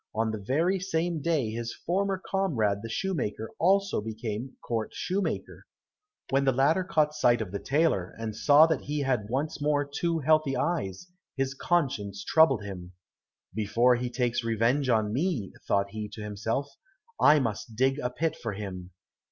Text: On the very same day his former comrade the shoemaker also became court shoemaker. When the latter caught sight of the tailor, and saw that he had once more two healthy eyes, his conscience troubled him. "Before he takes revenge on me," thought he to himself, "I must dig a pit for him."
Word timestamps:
On 0.15 0.31
the 0.31 0.39
very 0.39 0.79
same 0.79 1.21
day 1.21 1.51
his 1.51 1.75
former 1.75 2.17
comrade 2.25 2.79
the 2.81 2.89
shoemaker 2.89 3.51
also 3.59 4.01
became 4.01 4.57
court 4.65 4.89
shoemaker. 4.95 5.67
When 6.31 6.43
the 6.43 6.51
latter 6.51 6.83
caught 6.83 7.13
sight 7.13 7.39
of 7.39 7.51
the 7.51 7.59
tailor, 7.59 8.15
and 8.17 8.35
saw 8.35 8.65
that 8.65 8.81
he 8.81 9.01
had 9.01 9.29
once 9.29 9.61
more 9.61 9.85
two 9.85 10.17
healthy 10.17 10.57
eyes, 10.57 11.05
his 11.37 11.53
conscience 11.53 12.23
troubled 12.23 12.63
him. 12.63 12.93
"Before 13.53 13.95
he 13.95 14.09
takes 14.09 14.43
revenge 14.43 14.89
on 14.89 15.13
me," 15.13 15.53
thought 15.67 15.91
he 15.91 16.09
to 16.13 16.23
himself, 16.23 16.71
"I 17.19 17.39
must 17.39 17.75
dig 17.75 17.99
a 17.99 18.09
pit 18.09 18.35
for 18.35 18.53
him." 18.53 18.89